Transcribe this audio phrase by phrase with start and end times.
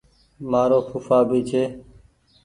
[0.49, 1.63] مآرو ڦوڦآ بي ڇي۔